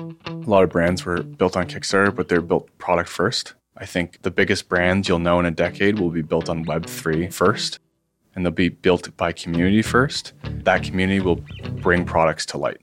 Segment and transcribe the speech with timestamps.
[0.00, 0.14] A
[0.46, 3.52] lot of brands were built on Kickstarter, but they're built product first.
[3.76, 7.30] I think the biggest brands you'll know in a decade will be built on Web3
[7.30, 7.80] first,
[8.34, 10.32] and they'll be built by community first.
[10.42, 11.44] That community will
[11.82, 12.80] bring products to light.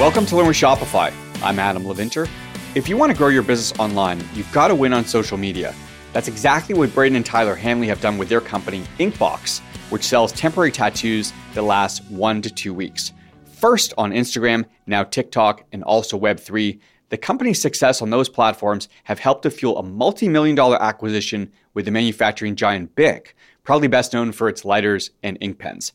[0.00, 1.12] Welcome to Learn with Shopify.
[1.42, 2.26] I'm Adam Levinther.
[2.74, 5.74] If you want to grow your business online, you've got to win on social media.
[6.14, 9.60] That's exactly what Braden and Tyler Handley have done with their company, Inkbox,
[9.90, 13.12] which sells temporary tattoos that last one to two weeks.
[13.52, 16.80] First on Instagram, now TikTok, and also Web3,
[17.10, 21.84] the company's success on those platforms have helped to fuel a multi-million dollar acquisition with
[21.84, 25.92] the manufacturing giant Bic, probably best known for its lighters and ink pens.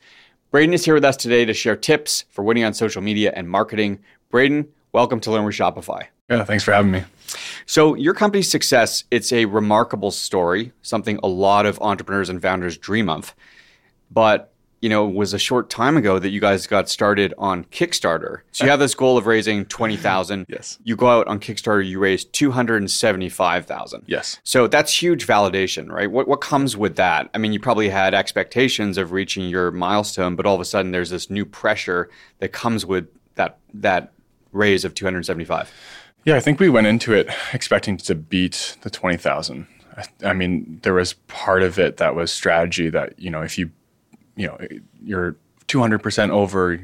[0.52, 3.50] Braden is here with us today to share tips for winning on social media and
[3.50, 4.00] marketing.
[4.30, 6.06] Braden, welcome to Learn with Shopify.
[6.30, 7.04] Yeah, thanks for having me.
[7.66, 12.78] So, your company's success, it's a remarkable story, something a lot of entrepreneurs and founders
[12.78, 13.36] dream of.
[14.12, 14.52] But,
[14.82, 18.42] you know, it was a short time ago that you guys got started on Kickstarter.
[18.52, 20.46] So, you have this goal of raising 20,000.
[20.48, 20.78] Yes.
[20.84, 24.04] You go out on Kickstarter, you raise 275,000.
[24.08, 24.40] Yes.
[24.44, 26.10] So, that's huge validation, right?
[26.10, 27.30] What what comes with that?
[27.34, 30.92] I mean, you probably had expectations of reaching your milestone, but all of a sudden
[30.92, 34.14] there's this new pressure that comes with that that
[34.52, 35.72] raise of 275.
[36.24, 39.68] Yeah, I think we went into it expecting to beat the 20,000.
[39.96, 43.60] I, I mean, there was part of it that was strategy that, you know, if
[43.60, 43.70] you,
[44.36, 44.58] you know,
[45.04, 45.36] you're
[45.68, 46.80] 200% over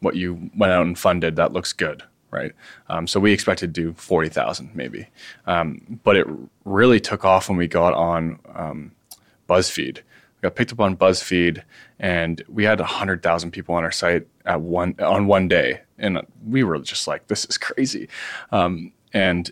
[0.00, 2.52] what you went out and funded, that looks good, right?
[2.88, 5.08] Um, so we expected to do 40,000 maybe.
[5.46, 6.26] Um, but it
[6.64, 8.92] really took off when we got on um,
[9.48, 9.96] BuzzFeed.
[9.98, 11.62] We got picked up on BuzzFeed
[11.98, 16.64] and we had 100,000 people on our site at one on one day and we
[16.64, 18.08] were just like, this is crazy.
[18.52, 19.50] Um, and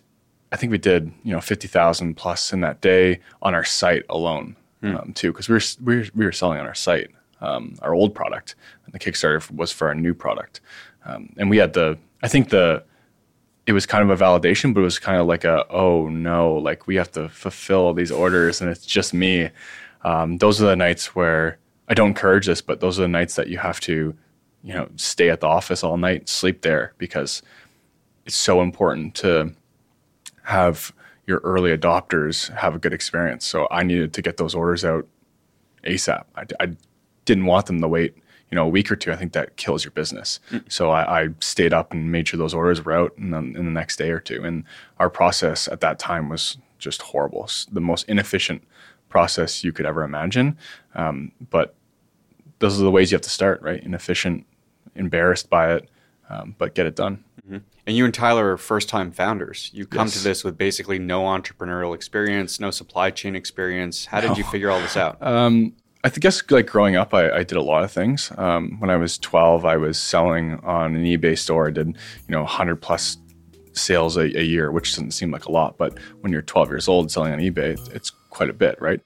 [0.50, 4.56] I think we did, you know, 50,000 plus in that day on our site alone,
[4.83, 4.97] Hmm.
[4.97, 7.08] um, too, because we were, we, were, we were selling on our site,
[7.42, 8.54] um, our old product.
[8.86, 10.60] And the Kickstarter was for our new product.
[11.04, 12.84] Um, and we had the, I think the,
[13.66, 16.55] it was kind of a validation, but it was kind of like a, oh no,
[16.55, 19.50] like we have to fulfill these orders and it's just me.
[20.02, 21.58] Um, those are the nights where
[21.89, 24.14] I don't encourage this, but those are the nights that you have to
[24.64, 27.42] you know, stay at the office all night, sleep there because
[28.24, 29.52] it's so important to
[30.44, 30.92] have
[31.27, 33.44] your early adopters have a good experience.
[33.44, 35.06] So I needed to get those orders out
[35.84, 36.24] ASAP.
[36.36, 36.77] I, I
[37.24, 38.16] didn't want them to wait,
[38.50, 39.12] you know, a week or two.
[39.12, 40.40] I think that kills your business.
[40.68, 43.55] So I, I stayed up and made sure those orders were out in the, in
[43.55, 44.42] the next day or two.
[44.44, 44.64] And
[44.98, 48.62] our process at that time was just horrible the most inefficient
[49.08, 50.56] process you could ever imagine.
[50.94, 51.74] Um, but
[52.58, 53.82] those are the ways you have to start, right?
[53.82, 54.46] Inefficient,
[54.94, 55.88] embarrassed by it,
[56.28, 57.24] um, but get it done.
[57.84, 59.70] And you and Tyler are first time founders.
[59.74, 60.18] You come Yes.
[60.18, 64.06] to this with basically no entrepreneurial experience, no supply chain experience.
[64.06, 65.18] How did you figure all this out?
[65.20, 65.74] Um,
[66.05, 68.33] I guess like growing up, I, I did a lot of things.
[68.36, 71.68] Um, when I was 12, I was selling on an eBay store.
[71.68, 71.95] I did, you
[72.29, 73.18] know, 100 plus
[73.73, 76.89] sales a, a year, which doesn't seem like a lot, but when you're 12 years
[76.89, 79.01] old selling on eBay, it's quite a bit, right?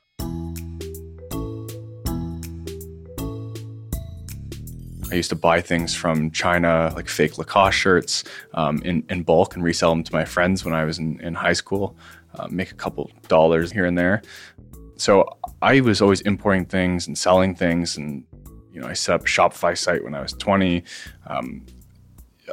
[5.09, 8.25] I used to buy things from China, like fake Lacoste shirts,
[8.55, 11.35] um, in, in bulk and resell them to my friends when I was in, in
[11.35, 11.95] high school,
[12.37, 14.23] uh, make a couple dollars here and there.
[14.97, 17.97] So I was always importing things and selling things.
[17.97, 18.25] And,
[18.73, 20.83] you know, I set up a Shopify site when I was 20.
[21.27, 21.65] Um,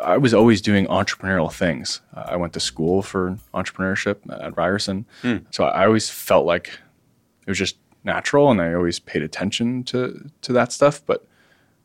[0.01, 2.01] I was always doing entrepreneurial things.
[2.15, 5.05] Uh, I went to school for entrepreneurship at Ryerson.
[5.51, 10.29] So I always felt like it was just natural and I always paid attention to,
[10.41, 11.05] to that stuff.
[11.05, 11.25] But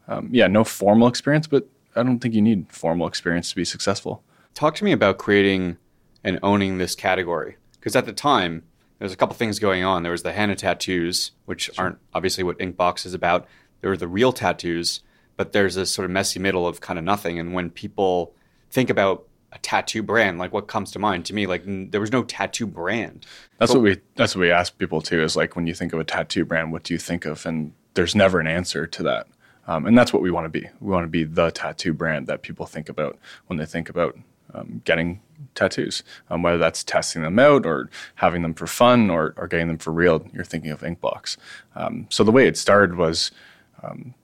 [0.09, 3.65] um, yeah, no formal experience, but I don't think you need formal experience to be
[3.65, 4.23] successful.
[4.55, 5.77] Talk to me about creating
[6.25, 7.57] and owning this category.
[7.73, 8.65] Because at the time,
[8.99, 10.03] there was a couple things going on.
[10.03, 13.47] There was the henna tattoos, which aren't obviously what Inkbox is about.
[13.81, 15.01] There were the real tattoos,
[15.37, 17.39] but there's this sort of messy middle of kind of nothing.
[17.39, 18.35] And when people
[18.71, 22.01] think about a tattoo brand, like what comes to mind to me, like n- there
[22.01, 23.25] was no tattoo brand.
[23.59, 25.23] That's what we that's what we ask people too.
[25.23, 27.47] Is like when you think of a tattoo brand, what do you think of?
[27.47, 29.27] And there's never an answer to that.
[29.69, 30.67] Um, and that's what we want to be.
[30.81, 34.19] We want to be the tattoo brand that people think about when they think about
[34.55, 35.21] um, getting
[35.59, 36.03] tattoos.
[36.31, 39.79] Um, whether that's testing them out or having them for fun or, or getting them
[39.79, 41.37] for real, you're thinking of Inkbox.
[41.77, 43.31] Um, so the way it started was
[43.83, 44.15] um,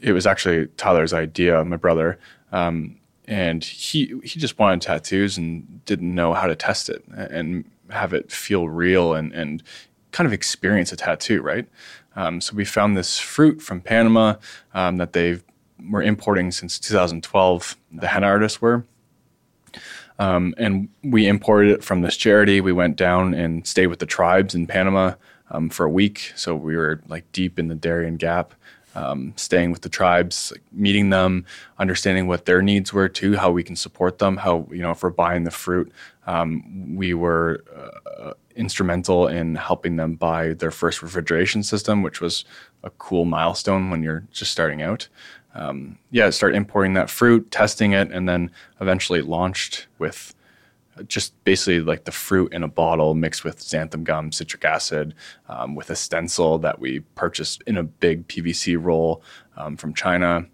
[0.00, 2.18] it was actually Tyler's idea, my brother,
[2.52, 2.96] um,
[3.26, 8.12] and he he just wanted tattoos and didn't know how to test it and have
[8.12, 9.62] it feel real and and
[10.12, 11.66] kind of experience a tattoo, right?
[12.16, 14.36] Um, so we found this fruit from Panama
[14.72, 15.40] um, that they
[15.90, 17.76] were importing since 2012.
[17.92, 18.84] The henna artists were.
[20.18, 22.60] Um, and we imported it from this charity.
[22.60, 25.14] We went down and stayed with the tribes in Panama
[25.50, 26.32] um, for a week.
[26.36, 28.54] So we were like deep in the Darien Gap.
[28.94, 31.44] um, staying with the tribes, like meeting them,
[31.78, 35.02] understanding what their needs were too, how we can support them, how you know if
[35.02, 35.90] we're buying the fruit,
[36.26, 42.44] um, we were uh, instrumental in helping them buy their first refrigeration system, which was
[42.82, 45.08] a cool milestone when you're just starting out.
[45.54, 50.34] Um, yeah, start importing that fruit, testing it, and then eventually launched with
[51.08, 55.14] just basically like the fruit in a bottle mixed with xanthan gum, citric acid,
[55.48, 59.22] um, with a stencil that we purchased in a big PVC roll
[59.56, 60.46] um, from China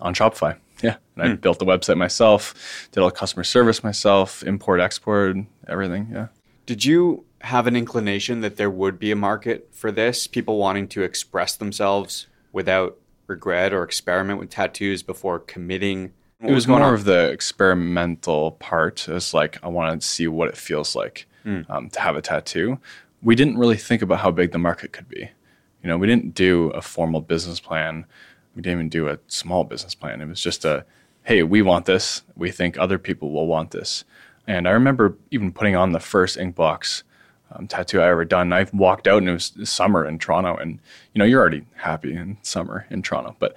[0.00, 0.56] on Shopify.
[0.82, 1.40] Yeah, and I mm.
[1.40, 5.36] built the website myself, did all the customer service myself, import, export,
[5.68, 6.08] everything.
[6.12, 6.28] Yeah.
[6.66, 10.26] Did you have an inclination that there would be a market for this?
[10.26, 12.98] People wanting to express themselves without
[13.32, 16.94] regret or experiment with tattoos before committing what it was, was more on?
[16.94, 19.08] of the experimental part.
[19.08, 21.68] It was like I wanted to see what it feels like mm.
[21.70, 22.78] um, to have a tattoo.
[23.22, 25.30] We didn't really think about how big the market could be.
[25.82, 28.06] You know, we didn't do a formal business plan.
[28.54, 30.20] We didn't even do a small business plan.
[30.20, 30.84] It was just a,
[31.22, 32.22] hey, we want this.
[32.36, 34.04] We think other people will want this.
[34.46, 37.04] And I remember even putting on the first Inkbox
[37.54, 38.52] um, tattoo I ever done.
[38.52, 40.80] I walked out and it was summer in Toronto, and
[41.14, 43.54] you know you're already happy in summer in Toronto, but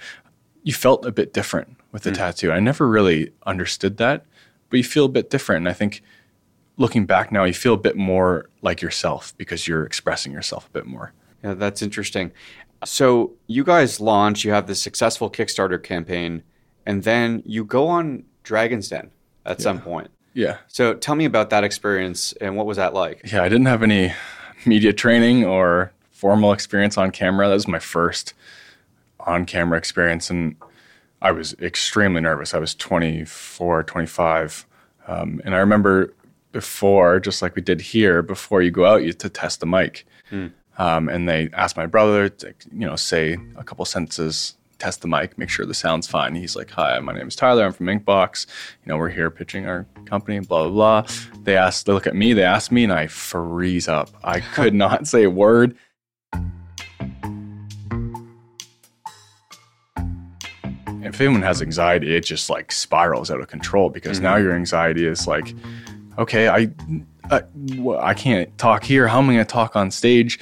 [0.64, 2.16] you felt a bit different with the mm.
[2.16, 2.52] tattoo.
[2.52, 4.26] I never really understood that,
[4.70, 5.60] but you feel a bit different.
[5.62, 6.02] And I think
[6.78, 10.72] looking back now, you feel a bit more like yourself because you're expressing yourself a
[10.72, 11.14] bit more.
[11.44, 12.32] Yeah, that's interesting.
[12.84, 16.44] So you guys launch, you have this successful Kickstarter campaign,
[16.86, 19.12] and then you go on Dragon's Den
[19.46, 19.64] at yeah.
[19.64, 20.10] some point.
[20.36, 20.58] Yeah.
[20.68, 23.22] So tell me about that experience and what was that like?
[23.32, 24.14] Yeah, I didn't have any
[24.66, 27.48] media training or formal experience on camera.
[27.48, 28.34] That was my first
[29.22, 30.30] on camera experience.
[30.30, 30.58] And
[31.22, 32.54] I was extremely nervous.
[32.54, 34.66] I was 24, 25.
[35.08, 36.14] Um, and I remember
[36.52, 40.06] before, just like we did here, before you go out, you to test the mic.
[40.32, 40.52] Mm.
[40.78, 45.08] Um, and they asked my brother to, you know, say a couple sentences, test the
[45.08, 46.36] mic, make sure the sound's fine.
[46.36, 47.66] He's like, "Hi, my name is Tyler.
[47.66, 48.46] I'm from Inkbox.
[48.84, 50.40] You know, we're here pitching our company.
[50.40, 51.14] Blah blah blah."
[51.44, 54.10] They ask, they look at me, they ask me, and I freeze up.
[54.24, 55.76] I could not say a word.
[61.16, 64.26] if anyone has anxiety, it just like spirals out of control because mm-hmm.
[64.26, 65.56] now your anxiety is like,
[66.18, 66.70] okay, I,
[67.32, 67.42] I,
[68.00, 69.08] I can't talk here.
[69.08, 70.40] How am I going to talk on stage?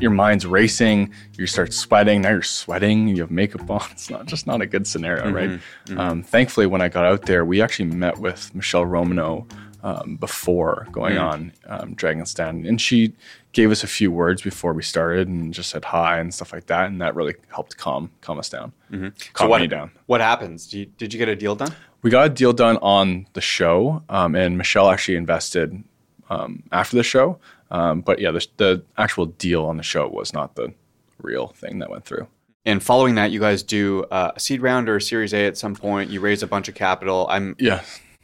[0.00, 1.12] Your mind's racing.
[1.38, 2.22] You start sweating.
[2.22, 3.08] Now you're sweating.
[3.08, 3.82] You have makeup on.
[3.92, 5.34] It's not just not a good scenario, mm-hmm.
[5.34, 5.50] right?
[5.50, 6.00] Mm-hmm.
[6.00, 9.46] Um, thankfully, when I got out there, we actually met with Michele Romanow
[9.84, 11.22] um, before going mm.
[11.22, 13.12] on um, Dragon's Den, and she
[13.52, 16.66] gave us a few words before we started and just said hi and stuff like
[16.66, 18.72] that, and that really helped calm calm us down.
[18.90, 19.08] Mm-hmm.
[19.34, 19.90] Calm so what, me down.
[20.06, 20.66] What happens?
[20.66, 21.72] Did you, did you, get a deal done?
[22.00, 25.84] We got a deal done on the show, um, and Michele actually invested
[26.30, 27.38] um, after the show.
[27.74, 30.72] Um, but yeah, the, the actual deal on the show was not the
[31.20, 32.28] real thing that went through.
[32.64, 35.58] And following that, you guys do uh, a seed round or a Series A at
[35.58, 36.08] some point.
[36.08, 37.26] You raise a bunch of capital.
[37.28, 37.82] I'm yeah.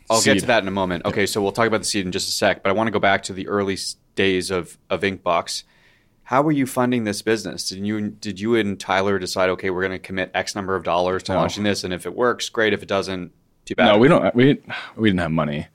[0.08, 0.34] I'll seed.
[0.34, 1.04] get to that in a moment.
[1.04, 2.92] Okay, so we'll talk about the seed in just a sec, but I want to
[2.92, 3.76] go back to the early
[4.14, 5.64] days of of Inkbox.
[6.22, 7.68] How were you funding this business?
[7.68, 10.84] Did you did you and Tyler decide, okay, we're going to commit X number of
[10.84, 11.40] dollars to no.
[11.40, 12.72] launching this, and if it works, great.
[12.72, 13.32] If it doesn't,
[13.64, 13.86] too bad.
[13.86, 14.32] No, we don't.
[14.32, 14.62] We
[14.96, 15.66] we didn't have money.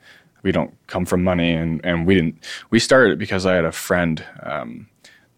[0.46, 2.36] We don't come from money, and and we didn't.
[2.70, 4.88] We started it because I had a friend um,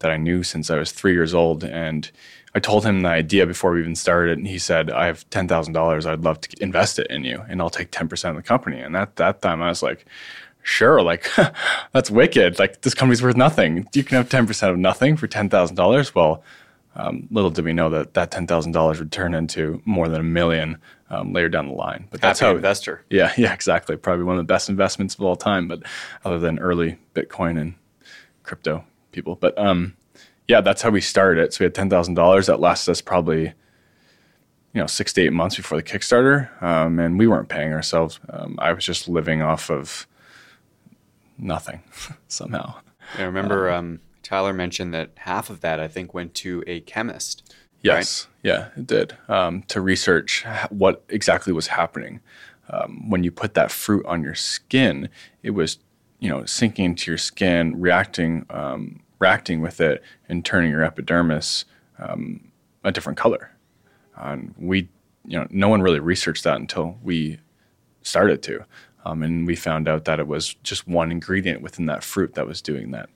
[0.00, 2.10] that I knew since I was three years old, and
[2.54, 5.48] I told him the idea before we even started, and he said, "I have ten
[5.48, 6.06] thousand dollars.
[6.06, 8.80] I'd love to invest it in you, and I'll take ten percent of the company."
[8.80, 10.04] And at that time, I was like,
[10.62, 11.26] "Sure, like
[11.92, 12.58] that's wicked.
[12.58, 13.88] Like this company's worth nothing.
[13.94, 16.42] You can have ten percent of nothing for ten thousand dollars." Well,
[16.98, 20.20] um, little did we know that that ten thousand dollars would turn into more than
[20.20, 20.78] a million
[21.10, 22.08] um, later down the line.
[22.10, 23.04] But that's Happy how investor.
[23.08, 23.96] Yeah, yeah, exactly.
[23.96, 25.68] Probably one of the best investments of all time.
[25.68, 25.84] But
[26.24, 27.74] other than early Bitcoin and
[28.42, 29.96] crypto people, but um,
[30.48, 31.54] yeah, that's how we started it.
[31.54, 35.32] So we had ten thousand dollars that lasted us probably, you know, six to eight
[35.32, 38.18] months before the Kickstarter, um, and we weren't paying ourselves.
[38.28, 40.08] Um, I was just living off of
[41.38, 41.82] nothing
[42.28, 42.74] somehow.
[43.16, 46.80] I remember um, um, Tyler mentioned that half of that I think went to a
[46.80, 47.54] chemist.
[47.80, 48.50] Yes, right?
[48.50, 52.20] yeah, it did um, to research what exactly was happening.
[52.68, 55.08] Um, when you put that fruit on your skin,
[55.42, 55.78] it was,
[56.18, 61.64] you know, sinking into your skin, reacting um, reacting with it and turning your epidermis
[61.98, 62.52] um,
[62.84, 63.52] a different color.
[64.14, 64.90] And we,
[65.24, 67.38] you know, no one really researched that until we
[68.02, 68.66] started to.
[69.06, 72.46] Um, and we found out that it was just one ingredient within that fruit that
[72.46, 73.08] was doing that.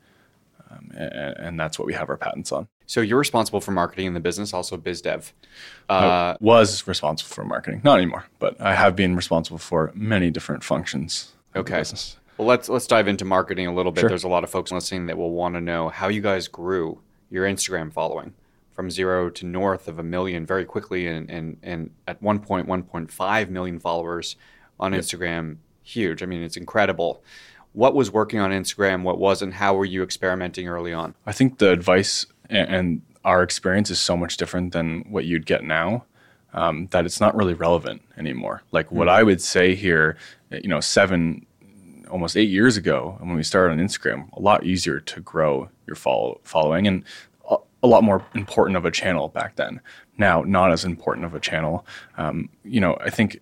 [0.73, 2.69] Um, and, and, that's what we have our patents on.
[2.87, 5.33] So you're responsible for marketing in the business, also biz dev.
[5.89, 10.65] Uh, was responsible for marketing, not anymore, but I have been responsible for many different
[10.65, 11.33] functions.
[11.55, 11.83] Okay.
[12.39, 14.01] Well, let's let's dive into marketing a little bit.
[14.01, 14.09] Sure.
[14.09, 17.01] There's a lot of folks listening that will want to know how you guys grew
[17.31, 18.35] your Instagram following.
[18.71, 22.67] from zero to north of a million very quickly, and and, and at one point,
[22.67, 24.37] 1.5 million followers
[24.81, 25.03] on yep.
[25.03, 25.59] Instagram.
[25.83, 26.23] Huge.
[26.23, 27.23] I mean, it's incredible.
[27.73, 29.03] What was working on Instagram?
[29.03, 29.55] What wasn't?
[29.55, 31.15] How were you experimenting early on?
[31.27, 35.65] I think the advice and our experience is so much different than what you'd get
[35.65, 36.05] now
[36.55, 38.63] um, that it's not really relevant anymore.
[38.73, 38.97] Like mm-hmm.
[38.97, 40.17] what I would say here,
[40.51, 41.47] you know, seven,
[42.11, 45.97] almost eight years ago, when we started on Instagram, a lot easier to grow your
[45.97, 47.05] follow following and
[47.51, 49.81] a, a lot more important of a channel back then.
[50.19, 51.87] Now, not as important of a channel.
[52.19, 53.41] Um, you know, I think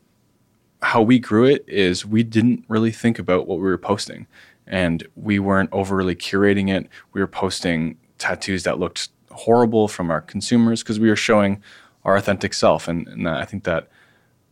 [0.82, 4.26] how we grew it is we didn't really think about what we were posting
[4.66, 6.88] and we weren't overly curating it.
[7.12, 11.62] We were posting tattoos that looked horrible from our consumers because we were showing
[12.04, 12.88] our authentic self.
[12.88, 13.88] And, and, I think that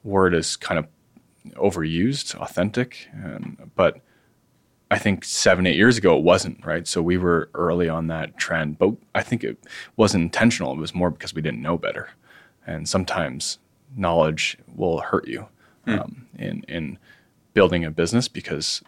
[0.04, 0.86] word is kind of
[1.54, 3.08] overused, authentic.
[3.12, 4.00] And, but
[4.90, 6.86] I think seven, eight years ago, it wasn't, right?
[6.86, 8.78] So we were early on that trend.
[8.78, 9.58] But I think it
[9.96, 10.72] wasn't intentional.
[10.72, 12.10] It was more because we didn't know better.
[12.66, 13.58] And sometimes
[13.96, 15.48] knowledge will hurt you
[15.88, 16.00] mm.
[16.00, 16.98] um, in, in
[17.54, 18.82] building a business because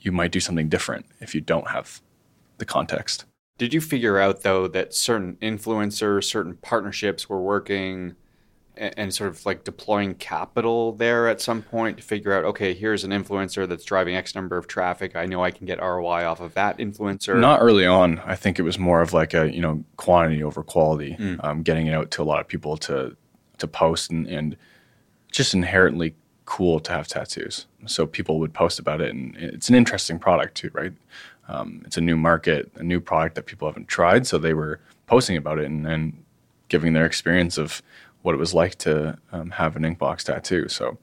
[0.00, 2.00] you might do something different if you don't have
[2.58, 3.24] the context.
[3.58, 8.14] Did you figure out though that certain influencers, certain partnerships were working
[8.76, 12.72] and, and, sort of like deploying capital there at some point to figure out, okay,
[12.72, 15.14] here's an influencer that's driving X number of traffic.
[15.14, 17.38] I know I can get ROI off of that influencer.
[17.38, 18.20] Not early on.
[18.20, 21.44] I think it was more of like a, you know, quantity over quality, mm.
[21.44, 23.14] um, getting it out to a lot of people to,
[23.58, 24.56] to post and, and
[25.30, 27.66] just inherently cool to have tattoos.
[27.86, 30.92] So people would post about it and it's an interesting product too, right?
[31.50, 34.26] um, it's a new market, a new product that people haven't tried.
[34.26, 36.24] So they were posting about it and, and
[36.68, 37.82] giving their experience of
[38.22, 40.68] what it was like to um, have an Inkbox tattoo.
[40.68, 40.96] So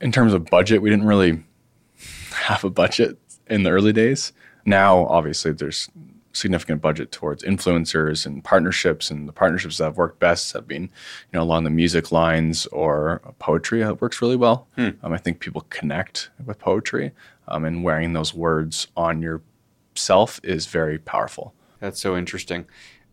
[0.00, 1.42] in terms of budget, we didn't really
[2.30, 4.32] have a budget in the early days.
[4.64, 5.90] Now, obviously, there's
[6.32, 10.82] significant budget towards influencers and partnerships, and the partnerships that have worked best have been,
[10.82, 10.90] you
[11.34, 13.82] know, along the music lines or poetry.
[13.82, 14.68] It works really well.
[14.76, 14.90] Hmm.
[15.02, 17.12] Um, I think people connect with poetry,
[17.48, 21.54] um, and wearing those words on yourself is very powerful.
[21.80, 22.66] That's so interesting.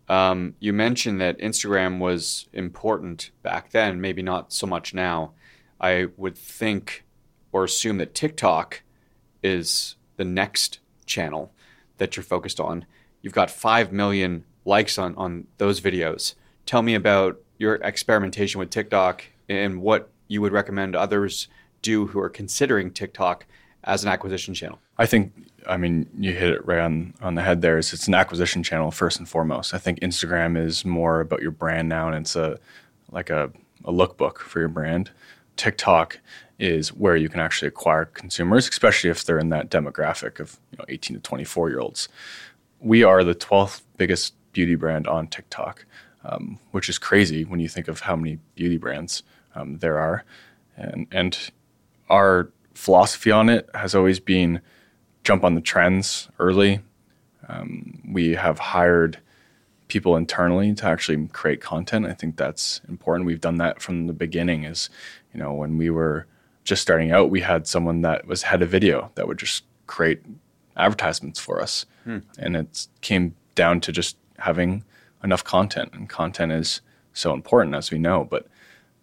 [0.07, 5.33] Um, you mentioned that Instagram was important back then, maybe not so much now.
[5.79, 7.05] I would think
[7.51, 8.81] or assume that TikTok
[9.43, 11.53] is the next channel
[11.97, 12.85] that you're focused on.
[13.21, 16.35] You've got 5 million likes on, on those videos.
[16.65, 21.47] Tell me about your experimentation with TikTok and what you would recommend others
[21.81, 23.45] do who are considering TikTok
[23.83, 24.79] as an acquisition channel?
[24.97, 25.33] I think,
[25.67, 27.77] I mean, you hit it right on, on the head there.
[27.77, 29.73] Is it's an acquisition channel first and foremost.
[29.73, 32.59] I think Instagram is more about your brand now, and it's a
[33.11, 33.51] like a,
[33.85, 35.11] a lookbook for your brand.
[35.55, 36.19] TikTok
[36.59, 40.77] is where you can actually acquire consumers, especially if they're in that demographic of you
[40.77, 42.09] know 18 to 24 year olds.
[42.79, 45.86] We are the 12th biggest beauty brand on TikTok,
[46.24, 49.24] um, which is crazy when you think of how many beauty brands
[49.55, 50.24] um, there are,
[50.77, 51.38] and and
[52.09, 54.62] our philosophy on it has always been
[55.24, 56.79] jump on the trends early.
[57.48, 59.19] Um, we have hired
[59.88, 62.05] people internally to actually create content.
[62.05, 63.25] I think that's important.
[63.25, 64.63] We've done that from the beginning.
[64.63, 64.89] Is
[65.33, 66.27] you know when we were
[66.63, 70.21] just starting out, we had someone that was head of video that would just create
[70.79, 72.19] advertisements for us, hmm.
[72.38, 74.83] and it came down to just having
[75.24, 75.91] enough content.
[75.93, 76.81] And content is
[77.13, 78.48] so important, as we know, but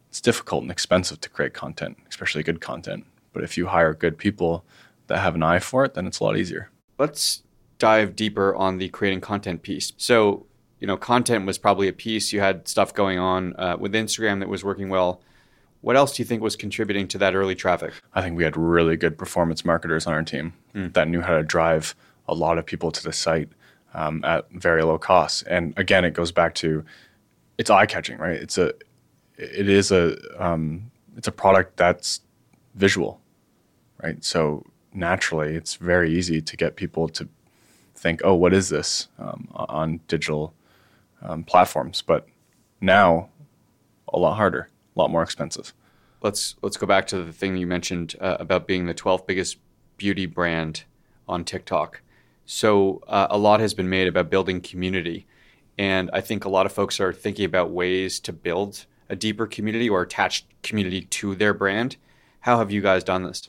[0.08, 3.04] it's difficult and expensive to create content, especially good content.
[3.32, 4.64] But if you hire good people
[5.08, 6.70] that have an eye for it, then it's a lot easier.
[6.98, 7.42] Let's
[7.78, 9.92] dive deeper on the creating content piece.
[9.98, 10.46] So,
[10.80, 12.32] you know, content was probably a piece.
[12.32, 15.20] You had stuff going on uh, with Instagram that was working well.
[15.86, 17.92] What else do you think was contributing to that early traffic?
[18.12, 20.92] I think we had really good performance marketers on our team mm.
[20.94, 21.94] that knew how to drive
[22.26, 23.48] a lot of people to the site
[23.94, 25.42] um, at very low costs.
[25.42, 26.84] And again, it goes back to
[27.56, 28.34] it's eye catching, right?
[28.34, 28.74] It's a
[29.38, 32.20] it is a um, it's a product that's
[32.74, 33.20] visual
[34.02, 34.22] right?
[34.24, 37.28] So naturally, it's very easy to get people to
[37.94, 40.54] think, "Oh, what is this?" Um, on digital
[41.22, 42.26] um, platforms, but
[42.80, 43.28] now
[44.12, 45.74] a lot harder, a lot more expensive.
[46.22, 49.58] Let's let's go back to the thing you mentioned uh, about being the 12th biggest
[49.96, 50.84] beauty brand
[51.28, 52.00] on TikTok.
[52.46, 55.26] So uh, a lot has been made about building community,
[55.76, 59.46] and I think a lot of folks are thinking about ways to build a deeper
[59.46, 61.96] community or attach community to their brand.
[62.40, 63.48] How have you guys done this?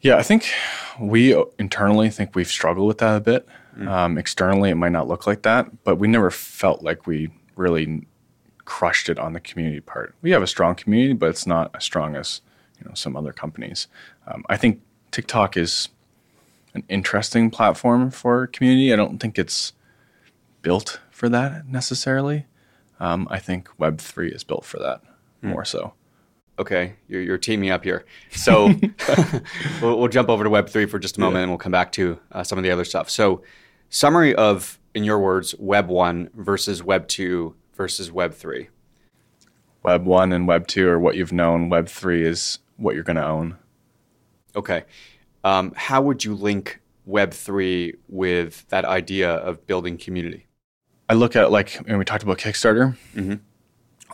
[0.00, 0.52] Yeah, I think
[1.00, 3.46] we internally think we've struggled with that a bit.
[3.78, 3.88] Mm.
[3.88, 8.04] Um, externally, it might not look like that, but we never felt like we really
[8.64, 10.14] crushed it on the community part.
[10.22, 12.40] We have a strong community, but it's not as strong as
[12.78, 13.88] you know some other companies.
[14.26, 15.88] Um, I think TikTok is
[16.74, 18.92] an interesting platform for community.
[18.92, 19.72] I don't think it's
[20.62, 22.46] built for that necessarily.
[23.00, 25.02] Um, I think Web three is built for that
[25.42, 25.92] more so.
[26.58, 28.04] Okay, you're, you're teaming up here.
[28.30, 28.66] So
[29.82, 31.42] we'll, we'll jump over to Web three for just a moment, Yeah.
[31.42, 33.10] and we'll come back to uh, some of the other stuff.
[33.10, 33.42] So,
[33.90, 38.68] summary of, in your words, Web one versus Web two versus Web three.
[39.82, 41.68] Web one and Web two are what you've known.
[41.68, 43.56] Web three is what you're going to own.
[44.54, 44.84] Okay,
[45.42, 50.46] um, how would you link Web three with that idea of building community?
[51.08, 52.96] I look at like when we talked about Kickstarter.
[53.16, 53.40] Mhm.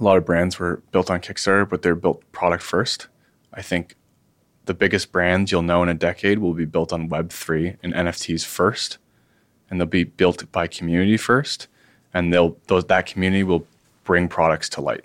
[0.00, 3.08] A lot of brands were built on Kickstarter, but they're built product first.
[3.52, 3.96] I think
[4.64, 7.92] the biggest brands you'll know in a decade will be built on Web three and
[7.92, 8.96] NFTs first,
[9.68, 11.68] and they'll be built by community first,
[12.14, 13.66] and they'll those that community will
[14.04, 15.04] bring products to light.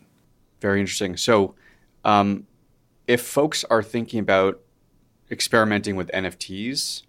[0.62, 1.18] Very interesting.
[1.18, 1.56] So,
[2.06, 2.46] um,
[3.08, 4.60] if folks are thinking about
[5.32, 7.04] experimenting with NFTs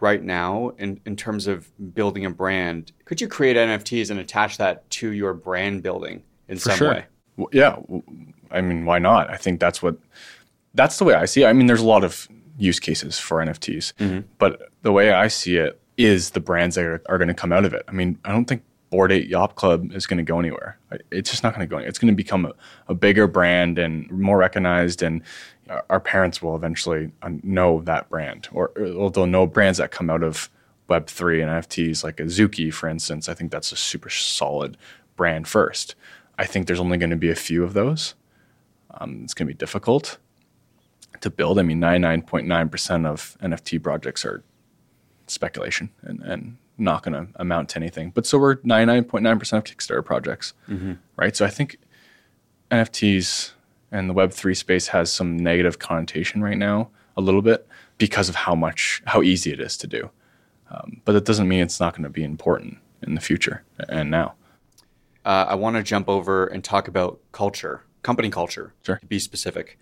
[0.00, 4.56] right now in, in terms of building a brand, could you create NFTs and attach
[4.58, 7.04] that to your brand building in some way?
[7.36, 7.76] W- Yeah,
[8.50, 9.30] I mean, why not?
[9.30, 9.96] I think that's what
[10.74, 11.46] that's the way I see it.
[11.46, 12.28] I mean, there's a lot of
[12.58, 13.92] use cases for NFTs,
[14.38, 17.52] but the way I see it is the brands that are, are going to come
[17.52, 17.82] out of it.
[17.88, 20.78] I mean, I don't think Bored Ape Yacht Club is going to go anywhere.
[21.10, 21.76] It's just not going to go.
[21.76, 21.88] Anywhere.
[21.88, 22.52] It's going to become a,
[22.88, 25.22] a bigger brand and more recognized, and
[25.90, 30.08] our- parents will eventually uh, know that brand, or, or they'll know brands that come
[30.08, 30.48] out of
[30.88, 33.28] Web three and NFTs, like Azuki, for instance.
[33.28, 34.78] I think that's a super solid
[35.16, 35.94] brand first.
[36.38, 38.14] I think there's only going to be a few of those.
[38.92, 40.16] Um, it's going to be difficult
[41.20, 41.58] to build.
[41.58, 44.42] I mean, 99.9% of NFT projects are
[45.26, 48.10] speculation and, and not going to amount to anything.
[48.10, 50.54] But so we're 99.9% of Kickstarter projects,
[51.16, 51.34] right?
[51.36, 51.78] So I think
[52.70, 53.52] NFTs
[53.90, 57.66] and the Web3 space has some negative connotation right now, a little bit,
[57.96, 60.10] because of how much, how easy it is to do.
[60.70, 64.10] Um, but that doesn't mean it's not going to be important in the future and
[64.10, 64.34] now.
[65.24, 68.96] Uh, I want to jump over and talk about culture, company culture, Sure.
[68.96, 69.78] to be specific.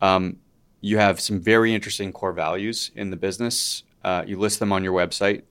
[0.00, 0.38] Um,
[0.82, 3.82] you have some very interesting core values in the business.
[4.04, 5.42] Uh, you list them on your website.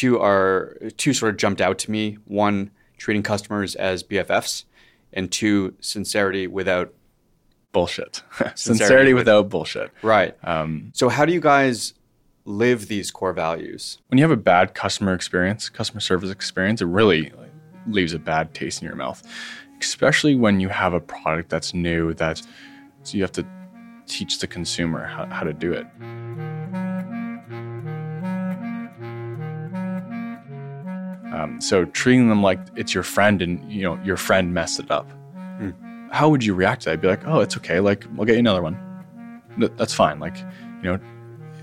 [0.00, 2.16] Two are two sort of jumped out to me.
[2.24, 4.64] One, treating customers as BFFs,
[5.12, 6.94] and two, sincerity without
[7.72, 8.22] Bullshit.
[8.38, 9.90] Sincerity Sincerity with- without bullshit.
[10.02, 10.34] right.
[10.42, 11.92] Um, So, how do you guys
[12.46, 13.98] live these core values?
[14.08, 17.30] when you have a bad customer experience, customer service experience, it really
[17.86, 19.22] leaves a bad taste in your mouth.
[19.82, 22.38] Especially when you have a product that's new, that
[23.02, 23.44] so you have to
[24.06, 25.86] teach the consumer how, how to do it.
[31.32, 34.90] Um, so treating them like it's your friend and you know your friend messed it
[34.90, 35.10] up.
[36.10, 36.92] How would you react to that?
[36.94, 37.78] I'd be like, oh, it's okay.
[37.78, 38.76] Like, we'll get you another one.
[39.76, 40.18] That's fine.
[40.18, 40.36] Like,
[40.82, 41.00] you know,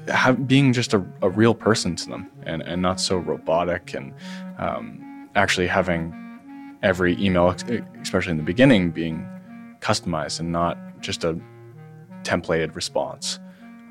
[0.08, 4.13] have, being just a, a real person to them and, and not so robotic and
[4.58, 6.13] um, actually having
[6.82, 7.53] every email,
[8.01, 9.27] especially in the beginning, being
[9.82, 11.38] customized and not just a
[12.23, 13.39] templated response.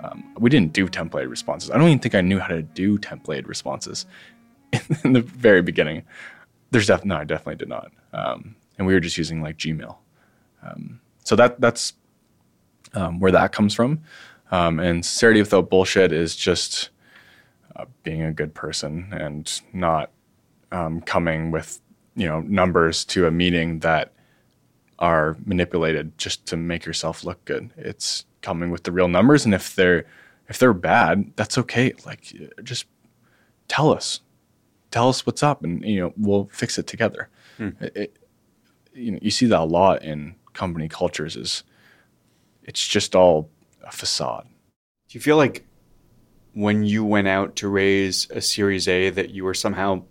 [0.02, 1.70] Um, we didn't do templated responses.
[1.70, 4.06] I don't even think I knew how to do templated responses
[5.04, 6.02] in the very beginning.
[6.70, 7.92] There's definitely no, I definitely did not.
[8.12, 9.96] Um, and we were just using like Gmail.
[10.62, 11.94] Um, so that that's
[12.94, 14.02] um, where that comes from.
[14.50, 16.90] Um, and sincerity without bullshit is just
[17.74, 20.10] uh, being a good person and not
[20.72, 21.80] um, coming with
[22.14, 24.12] you know numbers to a meeting that
[24.98, 27.70] are manipulated just to make yourself look good.
[27.76, 30.06] It's coming with the real numbers, and if they're
[30.48, 31.92] if they're bad, that's okay.
[32.04, 32.86] Like just
[33.68, 34.20] tell us,
[34.90, 37.28] tell us what's up, and you know we'll fix it together.
[37.56, 37.70] Hmm.
[37.80, 38.16] It- it-
[38.94, 41.36] you know, you see that a lot in company cultures.
[41.36, 41.62] Is
[42.62, 43.50] it's just all
[43.84, 44.46] a facade.
[45.08, 45.66] Do you feel like
[46.54, 50.02] when you went out to raise a Series A that you were somehow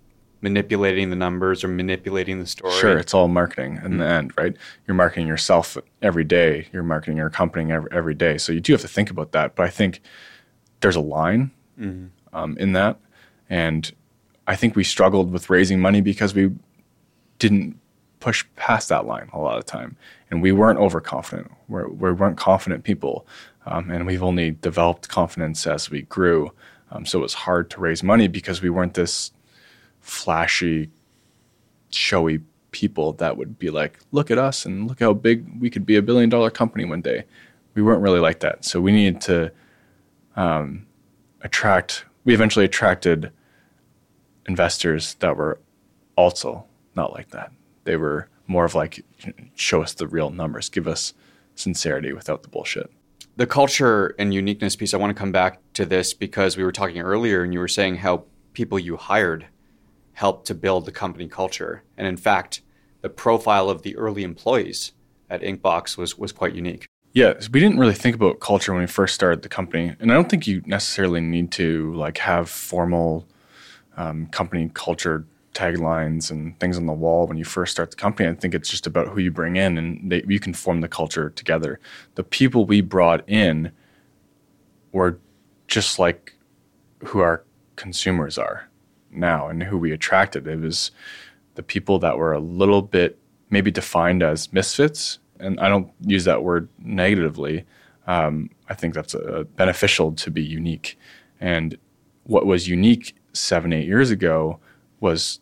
[0.42, 2.74] manipulating the numbers or manipulating the story?
[2.74, 3.98] Sure, it's all marketing in hmm.
[3.98, 4.56] the end, right?
[4.88, 6.68] You're marketing yourself every day.
[6.72, 8.38] You're marketing your company every, every day.
[8.38, 9.56] So you do have to think about that.
[9.56, 10.02] But I think
[10.82, 12.08] there's a line mm-hmm.
[12.36, 13.00] um, in that,
[13.50, 13.92] and
[14.48, 16.52] I think we struggled with raising money because we
[17.40, 17.80] didn't
[18.20, 19.98] push past that line a lot of time,
[20.30, 21.52] and we weren't overconfident.
[21.68, 23.28] We're, we weren't confident people,
[23.66, 26.52] um, and we've only developed confidence as we grew.
[26.92, 29.32] Um, so it was hard to raise money because we weren't this
[30.02, 30.90] flashy
[31.90, 35.86] showy people that would be like, look at us and look how big we could
[35.86, 37.24] be a billion dollar company one day.
[37.74, 38.66] We weren't really like that.
[38.66, 39.52] So we needed to
[40.36, 40.86] um,
[41.42, 43.32] attract, we eventually attracted
[44.48, 45.60] investors that were
[46.16, 47.52] also not like that.
[47.84, 49.04] They were more of like,
[49.56, 51.14] show us the real numbers, give us
[51.56, 52.92] sincerity without the bullshit.
[53.38, 56.72] The culture and uniqueness piece, I want to come back to this because we were
[56.72, 59.48] talking earlier and you were saying how people you hired
[60.14, 61.84] helped to build the company culture.
[61.98, 62.62] And in fact,
[63.02, 64.94] the profile of the early employees
[65.30, 66.88] at Inkbox was was quite unique.
[67.14, 70.16] Yeah, we didn't really think about culture when we first started the company, and I
[70.16, 73.28] don't think you necessarily need to like have formal
[73.98, 78.30] um, company culture taglines and things on the wall when you first start the company.
[78.30, 80.88] I think it's just about who you bring in, and they, you can form the
[80.88, 81.80] culture together.
[82.16, 83.72] The people we brought in
[84.92, 85.20] were
[85.68, 86.36] just like
[87.06, 87.44] who our
[87.76, 88.70] consumers are
[89.12, 90.46] now, and who we attracted.
[90.48, 90.92] It was
[91.56, 93.18] the people that were a little bit
[93.50, 97.66] maybe defined as misfits, and I don't use that word negatively.
[98.08, 101.00] Um, I think that's uh, beneficial to be unique,
[101.40, 101.78] and
[102.24, 104.60] what was unique seven, eight years ago
[105.00, 105.39] was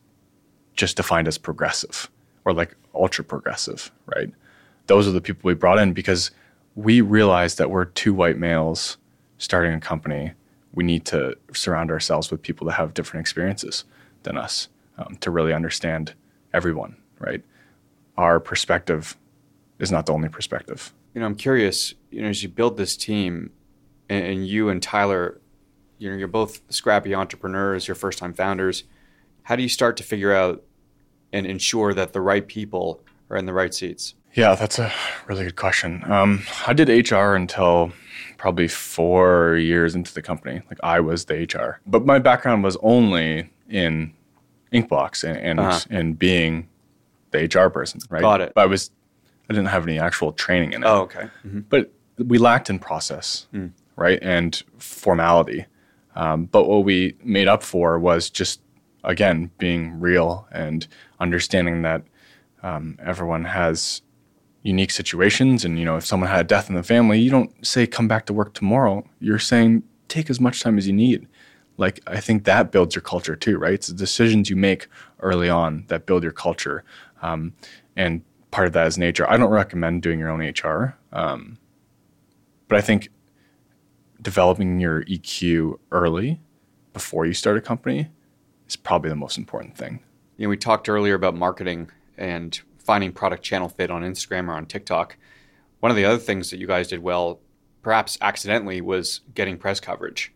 [0.75, 2.09] just defined as progressive
[2.45, 4.31] or like ultra progressive, right?
[4.87, 6.31] Those are the people we brought in because
[6.75, 8.97] we realized that we're two white males
[9.37, 10.31] starting a company.
[10.73, 13.83] We need to surround ourselves with people that have different experiences
[14.23, 16.13] than us um, to really understand
[16.53, 17.43] everyone, right?
[18.17, 19.17] Our perspective
[19.79, 20.93] is not the only perspective.
[21.13, 23.51] You know, I'm curious, you know, as you build this team
[24.09, 25.39] and, and you and Tyler,
[26.03, 28.83] you know, you're both scrappy entrepreneurs, you're first time founders
[29.43, 30.63] how do you start to figure out
[31.31, 34.15] and ensure that the right people are in the right seats?
[34.33, 34.91] Yeah, that's a
[35.27, 36.03] really good question.
[36.11, 37.91] Um, I did HR until
[38.37, 40.61] probably four years into the company.
[40.69, 44.13] Like I was the HR, but my background was only in
[44.71, 45.79] Inkbox and and, uh-huh.
[45.89, 46.67] and being
[47.31, 48.01] the HR person.
[48.09, 48.21] Right.
[48.21, 48.53] Got it.
[48.55, 48.89] But I was
[49.49, 50.87] I didn't have any actual training in it.
[50.87, 51.29] Oh, okay.
[51.45, 51.61] Mm-hmm.
[51.69, 53.71] But we lacked in process, mm.
[53.97, 55.65] right, and formality.
[56.15, 58.61] Um, but what we made up for was just
[59.03, 60.87] again, being real and
[61.19, 62.03] understanding that
[62.61, 64.01] um, everyone has
[64.63, 65.65] unique situations.
[65.65, 68.07] And, you know, if someone had a death in the family, you don't say, come
[68.07, 69.05] back to work tomorrow.
[69.19, 71.27] You're saying, take as much time as you need.
[71.77, 73.73] Like, I think that builds your culture too, right?
[73.73, 74.87] It's the decisions you make
[75.19, 76.83] early on that build your culture.
[77.21, 77.53] Um,
[77.97, 78.21] and
[78.51, 79.29] part of that is nature.
[79.29, 80.95] I don't recommend doing your own HR.
[81.11, 81.57] Um,
[82.67, 83.09] but I think
[84.23, 86.39] developing your EQ early
[86.93, 88.09] before you start a company
[88.67, 89.99] is probably the most important thing.
[90.37, 94.53] You know, we talked earlier about marketing and finding product channel fit on Instagram or
[94.53, 95.17] on TikTok.
[95.79, 97.39] One of the other things that you guys did well,
[97.81, 100.33] perhaps accidentally, was getting press coverage.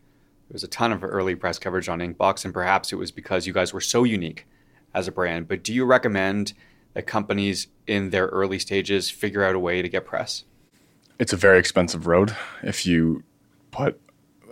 [0.48, 3.46] There was a ton of early press coverage on Inkbox, and perhaps it was because
[3.46, 4.46] you guys were so unique
[4.94, 5.48] as a brand.
[5.48, 6.52] But do you recommend
[6.94, 10.44] that companies in their early stages figure out a way to get press?
[11.18, 13.24] It's a very expensive road if you
[13.70, 14.00] put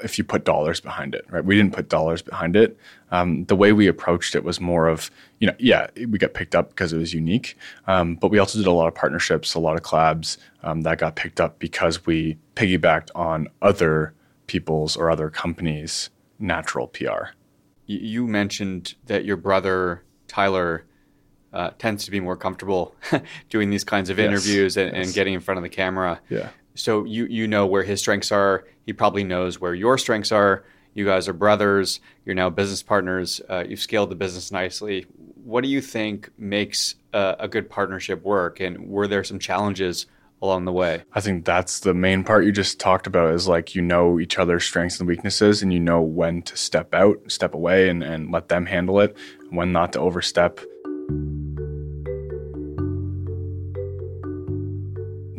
[0.03, 1.45] if you put dollars behind it, right?
[1.45, 2.79] We didn't put dollars behind it.
[3.11, 6.55] Um, the way we approached it was more of, you know, yeah, we got picked
[6.55, 9.59] up because it was unique, um, but we also did a lot of partnerships, a
[9.59, 14.15] lot of collabs um, that got picked up because we piggybacked on other
[14.47, 17.29] people's or other companies' natural PR.
[17.87, 20.85] You mentioned that your brother Tyler
[21.53, 22.95] uh, tends to be more comfortable
[23.49, 25.07] doing these kinds of interviews yes, and, yes.
[25.07, 26.21] and, getting in front of the camera.
[26.29, 26.51] Yeah.
[26.77, 28.65] So you you know where his strengths are.
[28.85, 30.65] He probably knows where your strengths are.
[30.95, 32.01] You guys are brothers.
[32.25, 33.41] You're now business partners.
[33.51, 35.07] Uh, you've scaled the business nicely.
[35.45, 38.61] What do you think makes a, a good partnership work?
[38.61, 40.07] And were there some challenges
[40.41, 41.03] along the way?
[41.12, 44.39] I think that's the main part you just talked about is like you know each
[44.39, 48.33] other's strengths and weaknesses and you know when to step out, step away and, and
[48.33, 49.17] let them handle it,
[49.51, 50.61] when not to overstep.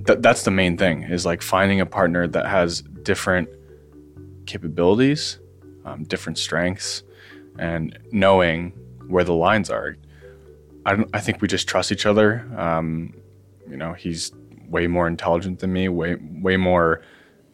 [0.07, 3.49] Th- that's the main thing is like finding a partner that has different
[4.45, 5.39] capabilities,
[5.85, 7.03] um, different strengths,
[7.59, 8.71] and knowing
[9.07, 9.97] where the lines are.
[10.85, 12.49] I, I think we just trust each other.
[12.57, 13.13] Um,
[13.69, 14.31] you know, he's
[14.69, 17.01] way more intelligent than me, way way more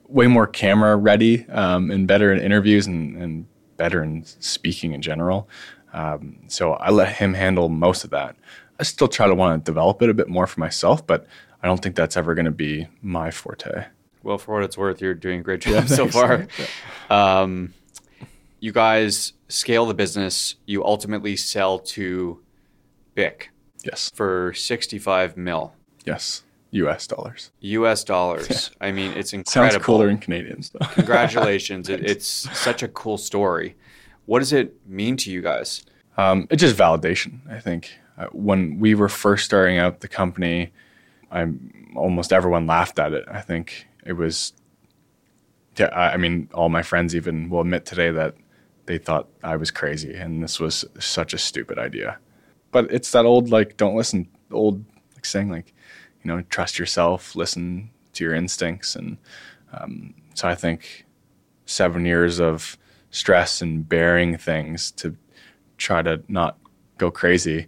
[0.08, 5.02] way more camera ready um, and better in interviews and, and, better in speaking in
[5.02, 5.50] general.
[5.94, 8.36] Um, so I let him handle most of that.
[8.80, 11.26] I still try to want to develop it a bit more for myself, but
[11.64, 13.86] I don't think that's ever going to be my forte.
[14.22, 16.48] Well, for what it's worth, you're doing a great job yeah, so far.
[17.10, 17.74] Um,
[18.60, 20.56] you guys scale the business.
[20.66, 22.40] You ultimately sell to
[23.16, 23.50] BIC.
[23.84, 24.12] Yes.
[24.14, 25.74] For 65 mil.
[26.06, 26.44] Yes.
[26.72, 27.06] U.S.
[27.08, 27.52] dollars.
[27.60, 28.04] U.S.
[28.04, 28.72] dollars.
[28.82, 28.88] Yeah.
[28.88, 29.72] I mean, it's incredible.
[29.72, 30.86] Sounds cooler in Canadians, though.
[30.94, 31.88] Congratulations!
[31.88, 33.76] it, it's such a cool story.
[34.26, 35.84] What does it mean to you guys?
[36.18, 37.40] Um, it's just validation.
[37.48, 40.72] I think uh, when we were first starting out the company,
[41.34, 43.26] I'm almost everyone laughed at it.
[43.30, 44.54] I think it was.
[45.78, 48.36] Yeah, I mean, all my friends even will admit today that
[48.86, 52.20] they thought I was crazy and this was such a stupid idea.
[52.72, 55.74] But it's that old like don't listen, old like saying like,
[56.22, 59.18] you know, trust yourself, listen to your instincts, and
[59.74, 61.06] um, so I think
[61.66, 62.78] seven years of
[63.10, 65.16] stress and bearing things to
[65.78, 66.58] try to not
[67.00, 67.66] go crazy,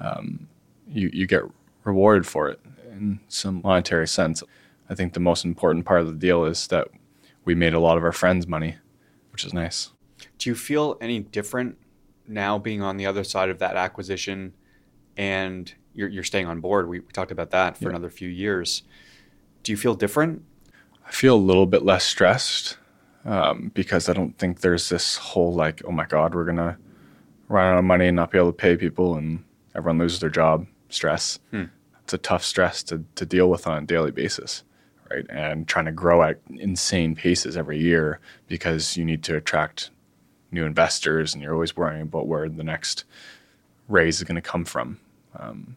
[0.00, 0.48] um,
[0.86, 1.42] you you get
[1.84, 2.60] rewarded for it
[3.00, 4.42] in some monetary sense.
[4.90, 6.88] I think the most important part of the deal is that
[7.44, 8.76] we made a lot of our friends money,
[9.32, 9.90] which is nice.
[10.38, 11.78] Do you feel any different
[12.26, 14.52] now being on the other side of that acquisition
[15.16, 16.88] and you're, you're staying on board?
[16.88, 17.90] We, we talked about that for Yeah.
[17.90, 18.82] another few years.
[19.62, 20.42] Do you feel different?
[21.06, 22.76] I feel a little bit less stressed
[23.24, 26.78] um, because I don't think there's this whole like, oh my God, we're gonna
[27.48, 29.42] run out of money and not be able to pay people, and
[29.74, 30.66] everyone loses their job.
[30.90, 31.38] Stress.
[32.08, 34.64] It's a tough stress to to deal with on a daily basis,
[35.10, 35.26] right?
[35.28, 39.90] And trying to grow at insane paces every year because you need to attract
[40.50, 43.04] new investors, and you're always worrying about where the next
[43.88, 44.98] raise is going to come from.
[45.38, 45.76] Um,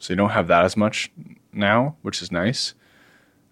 [0.00, 1.12] so you don't have that as much
[1.52, 2.74] now, which is nice.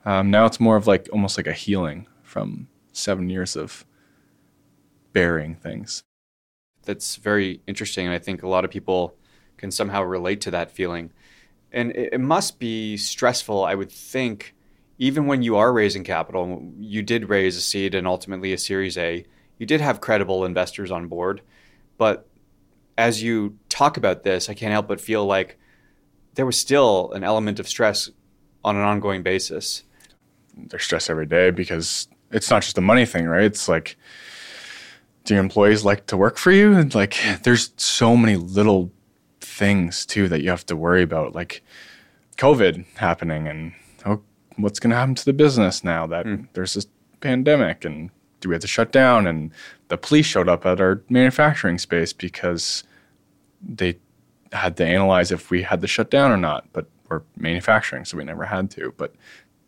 [0.05, 3.87] Um, now it's more of like almost like a healing from seven years of
[5.13, 6.03] burying things.
[6.83, 8.07] That's very interesting.
[8.07, 9.15] And I think a lot of people
[9.57, 11.13] can somehow relate to that feeling.
[11.73, 14.55] And it, it must be stressful, I would think,
[14.99, 16.73] even when you are raising capital.
[16.79, 19.25] You did raise a seed and ultimately a Series A.
[19.59, 21.43] You did have credible investors on board.
[21.99, 22.29] But
[22.97, 25.59] as you talk about this, I can't help but feel like
[26.35, 28.11] there was still an element of stress
[28.65, 29.85] on an ongoing basis.
[30.57, 33.45] They're stressed every day because it's not just a money thing, right?
[33.45, 33.97] It's like,
[35.25, 36.75] do your employees like to work for you?
[36.75, 38.91] And like, there's so many little
[39.59, 41.63] things too that you have to worry about, like
[42.37, 43.73] COVID happening and
[44.07, 44.23] oh,
[44.57, 46.87] what's going to happen to the business now that there's this
[47.21, 49.27] pandemic and do we have to shut down?
[49.27, 49.51] And
[49.89, 52.85] the police showed up at our manufacturing space because
[53.61, 53.99] they
[54.53, 58.17] had to analyze if we had to shut down or not, but we're manufacturing, so
[58.17, 58.95] we never had to.
[58.97, 59.13] But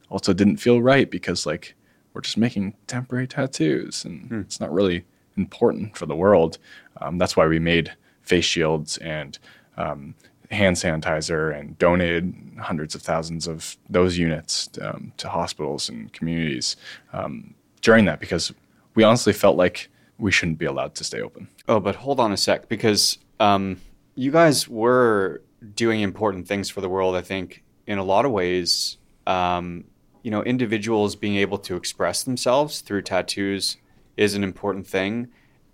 [0.08, 1.74] also didn't feel right because like
[2.12, 5.04] we're just making temporary tattoos and it's not really
[5.36, 6.58] important for the world.
[7.00, 9.38] Um, that's why we made face shields and
[9.76, 10.14] um,
[10.50, 16.76] hand sanitizer and donated hundreds of thousands of those units um, to hospitals and communities
[17.12, 18.52] um, during that because
[18.94, 21.48] we honestly felt like we shouldn't be allowed to stay open.
[21.68, 23.80] Oh, but hold on a sec, because um,
[24.14, 25.42] you guys were
[25.74, 27.14] doing important things for the world.
[27.14, 29.84] I think in a lot of ways, um,
[30.22, 33.76] you know, individuals being able to express themselves through tattoos
[34.16, 35.28] is an important thing.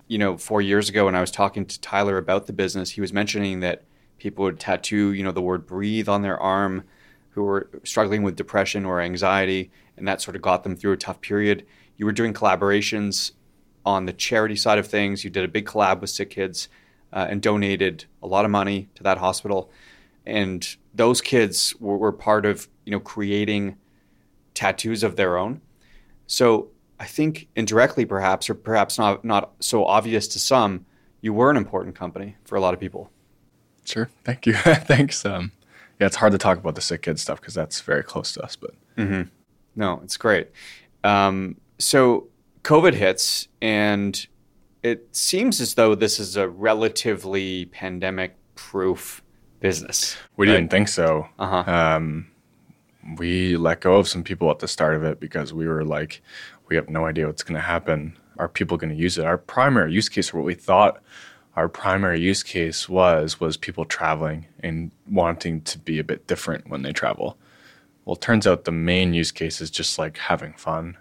[0.08, 3.00] You know, four years ago when I was talking to Tyler about the business, he
[3.00, 3.84] was mentioning that
[4.18, 6.84] people would tattoo, you know, the word breathe on their arm
[7.30, 10.96] who were struggling with depression or anxiety, and that sort of got them through a
[10.96, 11.66] tough period.
[11.96, 13.32] You were doing collaborations
[13.84, 15.22] on the charity side of things.
[15.22, 16.68] You did a big collab with Sick Kids
[17.12, 19.70] uh, and donated a lot of money to that hospital.
[20.24, 23.76] And those kids were, were part of you know creating
[24.54, 25.60] tattoos of their own.
[26.26, 30.86] So I think indirectly, perhaps, or perhaps not not so obvious to some,
[31.20, 33.10] you were an important company for a lot of people.
[33.84, 34.08] Sure.
[34.24, 34.54] Thank you.
[34.54, 35.24] Thanks.
[35.24, 35.52] Um,
[36.00, 38.42] yeah, it's hard to talk about the sick kid stuff because that's very close to
[38.42, 38.70] us, but
[39.76, 40.48] No, it's great.
[41.04, 42.28] Um, so
[42.62, 44.26] COVID hits, and
[44.82, 49.22] it seems as though this is a relatively pandemic-proof
[49.60, 50.16] business.
[50.36, 51.28] we didn't think so.
[51.38, 51.70] Uh-huh.
[51.70, 52.28] Um,
[53.18, 56.22] we let go of some people at the start of it because we were like,
[56.68, 58.16] we have no idea what's going to happen.
[58.38, 59.24] Are people going to use it?
[59.24, 61.02] Our primary use case, or what we thought
[61.56, 66.68] our primary use case was, was people traveling and wanting to be a bit different
[66.68, 67.38] when they travel.
[68.04, 70.98] Well, it turns out the main use case is just like having fun.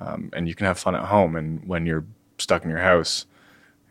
[0.00, 1.36] Um, and you can have fun at home.
[1.36, 2.04] And when you're
[2.38, 3.26] stuck in your house,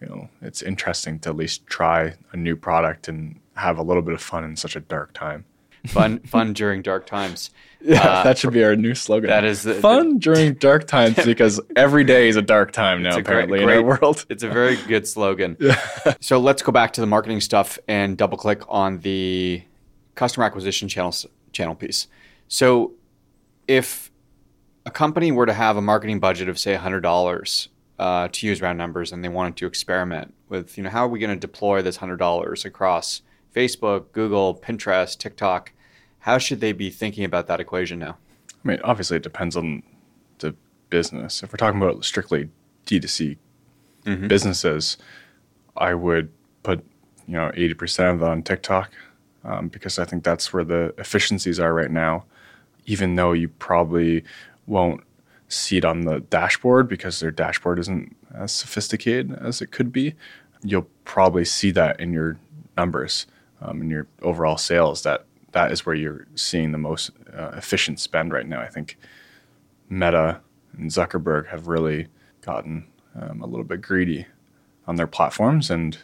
[0.02, 4.02] you know, it's interesting to at least try a new product and have a little
[4.02, 5.46] bit of fun in such a dark time.
[5.88, 7.50] Fun, fun during dark times.
[7.86, 9.30] Yeah, Uh, that should be our new slogan.
[9.30, 13.10] that is the- fun during dark times because every day is a dark time now.
[13.10, 14.26] It's a great- apparently great- in our world.
[14.30, 15.58] It's a very good slogan.
[16.22, 19.64] so let's go back to the marketing stuff and double click on the
[20.16, 21.14] customer acquisition channel
[21.52, 22.08] channel piece.
[22.48, 22.94] So
[23.68, 24.10] if
[24.86, 27.68] a company were to have a marketing budget of say $100
[28.00, 31.10] uh, to use round numbers and they wanted to experiment with, you know, how are
[31.10, 35.73] we going to deploy this $100 across Facebook, Google, Pinterest, TikTok?
[36.24, 38.18] How should they be thinking about that equation now?
[38.64, 39.84] I mean, obviously, it depends on
[40.40, 40.56] the
[40.90, 41.44] business.
[41.44, 42.50] If we're talking about strictly
[42.86, 43.36] D2C
[44.30, 44.96] businesses,
[45.76, 46.32] I would
[46.64, 46.80] put,
[47.28, 48.90] you know, 80% of that on TikTok
[49.44, 52.24] um, because I think that's where the efficiencies are right now,
[52.86, 54.24] even though you probably
[54.66, 55.02] won't
[55.50, 60.16] see it on the dashboard because their dashboard isn't as sophisticated as it could be.
[60.64, 62.38] You'll probably see that in your
[62.78, 63.28] numbers,
[63.62, 65.04] um, in your overall sales.
[65.04, 68.60] That that is where you're seeing the most uh, efficient spend right now.
[68.60, 68.98] I think
[69.90, 70.42] Meta
[70.78, 72.08] and Zuckerberg have really
[72.42, 72.86] gotten
[73.16, 74.26] um, a little bit greedy
[74.88, 75.98] on their platforms and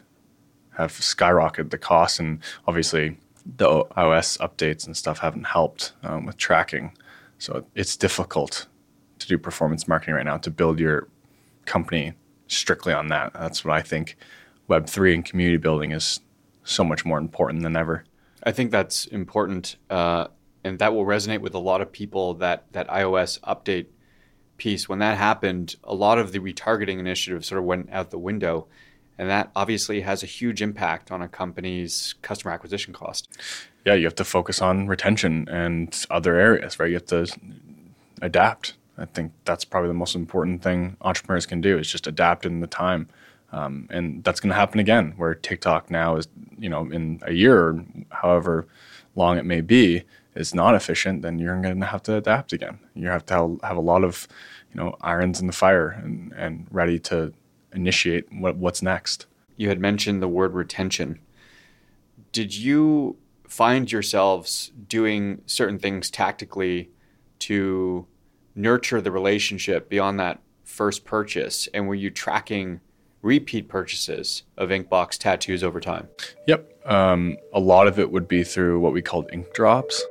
[0.77, 3.17] have skyrocketed the cost, and obviously
[3.57, 6.95] the iOS updates and stuff haven't helped um, with tracking.
[7.37, 8.67] So it's difficult
[9.17, 11.07] to do performance marketing right now to build your
[11.65, 12.13] company
[12.47, 13.33] strictly on that.
[13.33, 14.17] That's what I think
[14.69, 16.21] Web3 and community building is
[16.63, 18.05] so much more important than ever.
[18.43, 20.27] I think that's important, uh,
[20.63, 22.35] and that will resonate with a lot of people.
[22.35, 23.87] That that iOS update
[24.57, 28.19] piece, when that happened, a lot of the retargeting initiatives sort of went out the
[28.19, 28.67] window,
[29.17, 33.29] and that obviously has a huge impact on a company's customer acquisition cost.
[33.85, 36.87] Yeah, you have to focus on retention and other areas, right?
[36.87, 37.27] You have to
[38.21, 38.75] adapt.
[38.97, 42.59] I think that's probably the most important thing entrepreneurs can do is just adapt in
[42.59, 43.07] the time.
[43.51, 47.33] Um, and that's going to happen again, where TikTok now is, you know, in a
[47.33, 48.67] year however
[49.15, 50.03] long it may be,
[50.35, 51.23] is not efficient.
[51.23, 52.79] Then you're going to have to adapt again.
[52.93, 54.27] You have to have, have a lot of,
[54.71, 57.33] you know, irons in the fire and, and ready to
[57.73, 59.25] initiate what, what's next.
[59.57, 61.19] You had mentioned the word retention.
[62.31, 66.91] Did you find yourselves doing certain things tactically
[67.39, 68.05] to
[68.53, 71.67] nurture the relationship beyond that first purchase?
[71.73, 72.81] And were you tracking
[73.21, 76.07] repeat purchases of Inkbox tattoos over time?
[76.47, 76.65] Yep.
[76.85, 80.03] Um, a lot of it would be through what we called ink drops.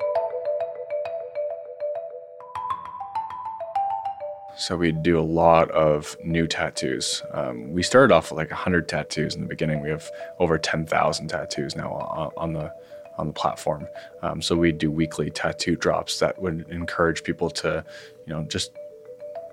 [4.56, 7.22] So we'd do a lot of new tattoos.
[7.32, 9.80] Um, we started off with like 100 tattoos in the beginning.
[9.80, 11.92] We have over 10,000 tattoos now
[12.36, 12.74] on, the
[13.18, 13.86] on the platform.
[14.22, 17.84] Um, so we'd do weekly tattoo drops that would encourage people to,
[18.26, 18.72] you know, just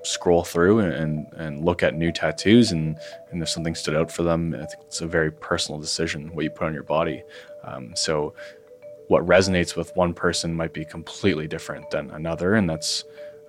[0.05, 2.97] scroll through and, and look at new tattoos and,
[3.31, 6.43] and if something stood out for them, I think it's a very personal decision what
[6.43, 7.23] you put on your body.
[7.63, 8.35] Um, so
[9.07, 13.03] what resonates with one person might be completely different than another, and that's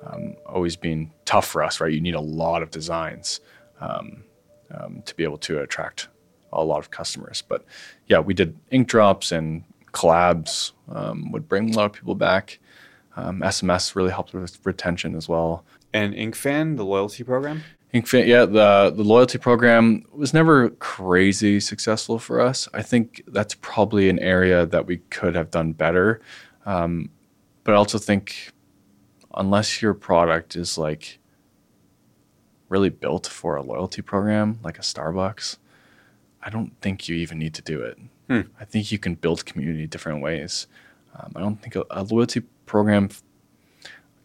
[0.06, 1.92] um, always been tough for us, right?
[1.92, 3.40] You need a lot of designs
[3.80, 4.24] um,
[4.72, 6.08] um to be able to attract
[6.52, 7.42] a lot of customers.
[7.46, 7.64] But
[8.06, 12.58] yeah, we did ink drops and collabs um, would bring a lot of people back.
[13.16, 15.64] SMS um, really helped with retention as well.
[15.96, 17.62] And InkFan, the loyalty program?
[17.94, 22.68] InkFan, yeah, the the loyalty program was never crazy successful for us.
[22.74, 26.20] I think that's probably an area that we could have done better.
[26.66, 27.08] Um,
[27.64, 28.52] but I also think
[29.34, 31.18] unless your product is like
[32.68, 35.56] really built for a loyalty program, like a Starbucks,
[36.42, 37.98] I don't think you even need to do it.
[38.28, 38.50] Hmm.
[38.60, 40.66] I think you can build community different ways.
[41.14, 43.08] Um, I don't think a, a loyalty program,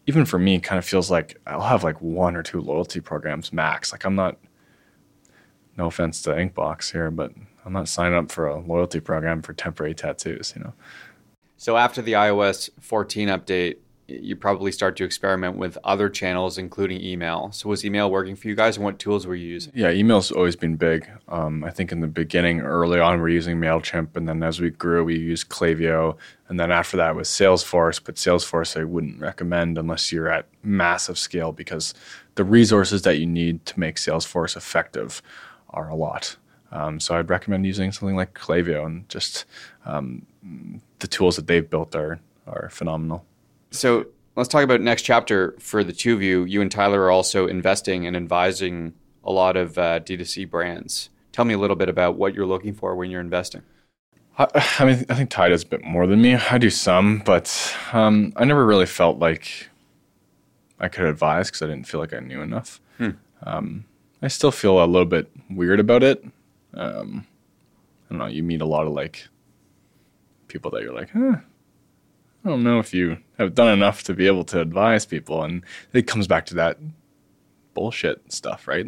[0.08, 3.00] even for me, it kind of feels like I'll have like one or two loyalty
[3.00, 3.92] programs max.
[3.92, 4.38] Like I'm not,
[5.78, 7.32] no offense to Inkbox here, but
[7.66, 10.74] I'm not signing up for a loyalty program for temporary tattoos, you know.
[11.58, 13.78] So after the iOS 14 update,
[14.22, 17.52] you probably start to experiment with other channels, including email.
[17.52, 19.74] So, was email working for you guys, and what tools were you using?
[19.76, 21.10] Yeah, email's always been big.
[21.28, 24.60] Um, I think in the beginning, early on, we are using Mailchimp, and then as
[24.60, 26.18] we grew, we used Klaviyo,
[26.50, 28.02] and then after that was Salesforce.
[28.04, 31.94] But Salesforce, I wouldn't recommend unless you're at massive scale because
[32.36, 35.22] the resources that you need to make Salesforce effective
[35.70, 36.36] are a lot.
[36.72, 39.46] Um, so I'd recommend using something like Klaviyo, and just
[39.86, 40.26] um,
[41.00, 43.26] the tools that they've built are are phenomenal.
[43.72, 46.44] So let's talk about next chapter for the two of you.
[46.44, 51.10] You and Tyler are also investing and advising a lot of uh, D2C brands.
[51.32, 53.64] Tell me a little bit about what you're looking for when you're investing.
[54.38, 54.48] I,
[54.80, 56.36] I mean, I think Ty does a bit more than me.
[56.36, 59.70] I do some, but um, I never really felt like
[60.80, 62.82] I could advise because I didn't feel like I knew enough.
[62.98, 63.12] Hmm.
[63.44, 63.86] Um,
[64.22, 66.24] I still feel a little bit weird about it.
[66.74, 67.28] Um,
[68.06, 68.26] I don't know.
[68.28, 69.28] You meet a lot of like
[70.48, 71.36] people that you're like, eh,
[72.44, 75.44] I don't know if you have done enough to be able to advise people.
[75.44, 76.80] And it comes back to that
[77.74, 78.86] bullshit stuff, right?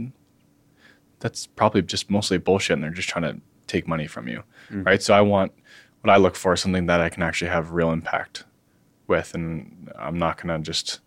[1.19, 4.85] That's probably just mostly bullshit and they're just trying to take money from you, mm.
[4.85, 5.01] right?
[5.01, 5.51] So I want
[6.01, 8.43] what I look for is something that I can actually have real impact
[9.07, 9.33] with.
[9.35, 10.99] And I'm not going to just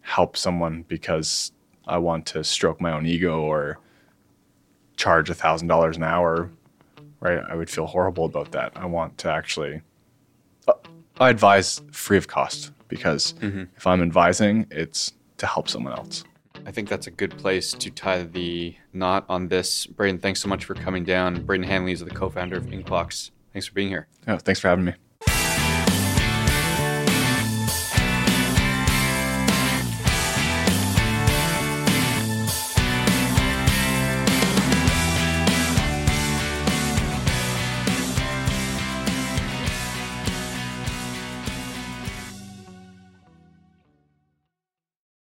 [0.00, 1.52] help someone because
[1.86, 3.78] I want to stroke my own ego or
[4.96, 6.50] charge a thousand dollars an hour,
[7.20, 7.38] right?
[7.48, 8.72] I would feel horrible about that.
[8.74, 9.82] I want to actually
[11.18, 13.64] I advise free of cost because mm-hmm.
[13.76, 16.24] if I'm advising, it's to help someone else.
[16.66, 19.86] I think that's a good place to tie the knot on this.
[19.86, 21.42] Braden, thanks so much for coming down.
[21.44, 23.30] Braden Handley is the co founder of Inkbox.
[23.52, 24.08] Thanks for being here.
[24.26, 24.94] Oh, thanks for having me.